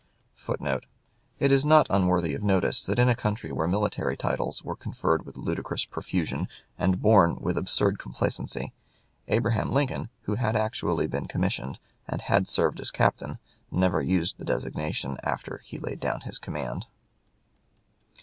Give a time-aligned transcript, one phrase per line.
[0.33, 0.87] [Footnote:
[1.37, 5.27] It is not unworthy of notice that in a country where military titles were conferred
[5.27, 8.73] with ludicrous profusion, and borne with absurd complacency,
[9.27, 11.77] Abraham Lincoln, who had actually been commissioned,
[12.07, 13.37] and had served as captain,
[13.69, 16.87] never used the designation after he laid down his command.